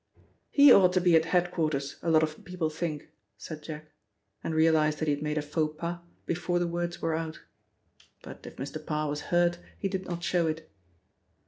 "He 0.49 0.71
ought 0.73 0.93
to 0.93 0.99
be 0.99 1.15
at 1.15 1.25
head 1.25 1.51
quarters, 1.51 1.97
a 2.01 2.09
lot 2.09 2.23
of 2.23 2.43
people 2.43 2.71
think," 2.71 3.09
said 3.37 3.61
Jack, 3.61 3.91
and 4.43 4.55
realised 4.55 4.97
that 4.97 5.07
he 5.07 5.13
had 5.13 5.21
made 5.21 5.37
a 5.37 5.43
faux 5.43 5.75
pas 5.79 5.99
before 6.25 6.57
the 6.57 6.65
words 6.65 7.03
were 7.03 7.13
out. 7.13 7.41
But 8.23 8.43
if 8.47 8.55
Mr. 8.55 8.83
Parr 8.83 9.07
was 9.09 9.21
hurt 9.29 9.59
he 9.77 9.87
did 9.87 10.05
not 10.07 10.23
show 10.23 10.47
it. 10.47 10.67